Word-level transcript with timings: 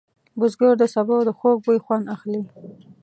بزګر 0.39 0.73
د 0.79 0.83
سبو 0.93 1.17
د 1.25 1.29
خوږ 1.37 1.57
بوی 1.65 1.79
خوند 1.85 2.05
اخلي 2.15 2.41